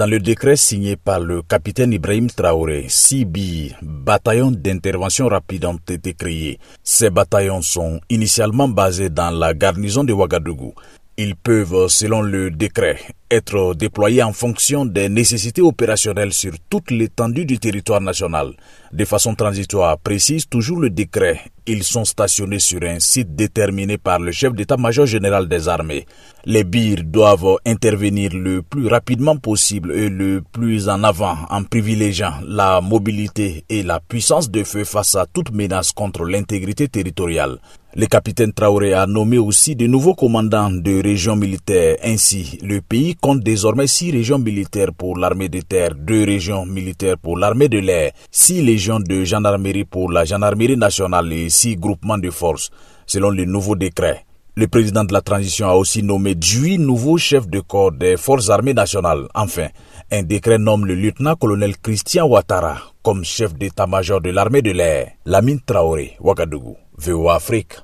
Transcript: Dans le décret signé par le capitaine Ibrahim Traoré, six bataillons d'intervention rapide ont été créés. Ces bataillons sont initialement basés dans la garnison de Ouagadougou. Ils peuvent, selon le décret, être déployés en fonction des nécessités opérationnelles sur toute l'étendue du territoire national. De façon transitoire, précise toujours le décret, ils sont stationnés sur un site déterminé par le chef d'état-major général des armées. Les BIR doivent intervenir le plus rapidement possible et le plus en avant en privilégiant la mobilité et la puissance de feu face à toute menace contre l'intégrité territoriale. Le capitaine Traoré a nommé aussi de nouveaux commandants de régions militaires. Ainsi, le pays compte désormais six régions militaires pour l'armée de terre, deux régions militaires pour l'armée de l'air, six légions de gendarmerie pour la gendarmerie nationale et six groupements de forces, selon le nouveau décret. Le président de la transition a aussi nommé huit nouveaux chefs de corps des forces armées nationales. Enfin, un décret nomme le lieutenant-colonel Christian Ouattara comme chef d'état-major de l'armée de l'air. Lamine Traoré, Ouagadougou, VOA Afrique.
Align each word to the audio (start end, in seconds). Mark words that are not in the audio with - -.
Dans 0.00 0.06
le 0.06 0.18
décret 0.18 0.56
signé 0.56 0.96
par 0.96 1.20
le 1.20 1.42
capitaine 1.42 1.92
Ibrahim 1.92 2.30
Traoré, 2.30 2.86
six 2.88 3.26
bataillons 3.82 4.50
d'intervention 4.50 5.28
rapide 5.28 5.66
ont 5.66 5.78
été 5.90 6.14
créés. 6.14 6.58
Ces 6.82 7.10
bataillons 7.10 7.60
sont 7.60 8.00
initialement 8.08 8.66
basés 8.66 9.10
dans 9.10 9.30
la 9.30 9.52
garnison 9.52 10.02
de 10.02 10.14
Ouagadougou. 10.14 10.72
Ils 11.18 11.36
peuvent, 11.36 11.88
selon 11.88 12.22
le 12.22 12.50
décret, 12.50 12.98
être 13.30 13.74
déployés 13.74 14.22
en 14.22 14.32
fonction 14.32 14.84
des 14.84 15.08
nécessités 15.08 15.62
opérationnelles 15.62 16.32
sur 16.32 16.52
toute 16.68 16.90
l'étendue 16.90 17.44
du 17.44 17.58
territoire 17.58 18.00
national. 18.00 18.54
De 18.92 19.04
façon 19.04 19.34
transitoire, 19.34 19.98
précise 19.98 20.48
toujours 20.48 20.80
le 20.80 20.90
décret, 20.90 21.40
ils 21.66 21.84
sont 21.84 22.04
stationnés 22.04 22.58
sur 22.58 22.82
un 22.82 22.98
site 22.98 23.36
déterminé 23.36 23.96
par 23.96 24.18
le 24.18 24.32
chef 24.32 24.52
d'état-major 24.54 25.06
général 25.06 25.46
des 25.46 25.68
armées. 25.68 26.06
Les 26.44 26.64
BIR 26.64 27.04
doivent 27.04 27.58
intervenir 27.64 28.32
le 28.34 28.62
plus 28.62 28.88
rapidement 28.88 29.36
possible 29.36 29.92
et 29.92 30.08
le 30.08 30.42
plus 30.52 30.88
en 30.88 31.04
avant 31.04 31.36
en 31.48 31.62
privilégiant 31.62 32.32
la 32.44 32.80
mobilité 32.80 33.64
et 33.68 33.84
la 33.84 34.00
puissance 34.00 34.50
de 34.50 34.64
feu 34.64 34.82
face 34.84 35.14
à 35.14 35.26
toute 35.26 35.52
menace 35.52 35.92
contre 35.92 36.24
l'intégrité 36.24 36.88
territoriale. 36.88 37.58
Le 37.94 38.06
capitaine 38.06 38.52
Traoré 38.52 38.94
a 38.94 39.06
nommé 39.06 39.38
aussi 39.38 39.74
de 39.74 39.86
nouveaux 39.86 40.14
commandants 40.14 40.70
de 40.70 41.02
régions 41.02 41.34
militaires. 41.34 41.96
Ainsi, 42.04 42.58
le 42.62 42.80
pays 42.80 43.16
compte 43.20 43.40
désormais 43.40 43.86
six 43.86 44.10
régions 44.10 44.38
militaires 44.38 44.92
pour 44.96 45.16
l'armée 45.16 45.48
de 45.48 45.60
terre, 45.60 45.94
deux 45.94 46.24
régions 46.24 46.66
militaires 46.66 47.18
pour 47.18 47.36
l'armée 47.38 47.68
de 47.68 47.78
l'air, 47.78 48.12
six 48.30 48.62
légions 48.62 49.00
de 49.00 49.24
gendarmerie 49.24 49.84
pour 49.84 50.10
la 50.10 50.24
gendarmerie 50.24 50.76
nationale 50.76 51.32
et 51.32 51.50
six 51.50 51.76
groupements 51.76 52.18
de 52.18 52.30
forces, 52.30 52.70
selon 53.06 53.30
le 53.30 53.44
nouveau 53.44 53.76
décret. 53.76 54.24
Le 54.56 54.66
président 54.66 55.04
de 55.04 55.12
la 55.12 55.20
transition 55.20 55.68
a 55.68 55.74
aussi 55.74 56.02
nommé 56.02 56.34
huit 56.34 56.78
nouveaux 56.78 57.18
chefs 57.18 57.48
de 57.48 57.60
corps 57.60 57.92
des 57.92 58.16
forces 58.16 58.50
armées 58.50 58.74
nationales. 58.74 59.28
Enfin, 59.34 59.68
un 60.10 60.22
décret 60.22 60.58
nomme 60.58 60.86
le 60.86 60.94
lieutenant-colonel 60.94 61.78
Christian 61.78 62.26
Ouattara 62.26 62.78
comme 63.02 63.24
chef 63.24 63.54
d'état-major 63.54 64.20
de 64.20 64.30
l'armée 64.30 64.62
de 64.62 64.72
l'air. 64.72 65.12
Lamine 65.24 65.60
Traoré, 65.60 66.16
Ouagadougou, 66.20 66.76
VOA 66.98 67.36
Afrique. 67.36 67.80